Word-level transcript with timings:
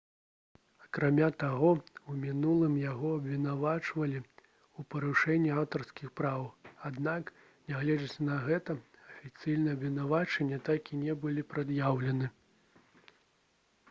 акрамя 0.83 1.25
таго 1.41 1.67
у 2.11 2.15
мінулым 2.23 2.77
яго 2.83 3.11
абвінавачвалі 3.17 4.21
ў 4.23 4.79
парушэнні 4.95 5.51
аўтарскіх 5.57 6.09
правоў 6.23 6.49
аднак 6.91 7.31
нягледзячы 7.73 8.27
на 8.33 8.41
гэта 8.49 8.79
афіцыйныя 9.05 9.79
абвінавачванні 9.81 10.61
так 10.73 10.93
і 10.95 11.03
не 11.05 11.21
былі 11.23 11.49
прад'яўлены 11.55 12.35